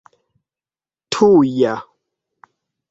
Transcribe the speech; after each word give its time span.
tuja 1.11 1.73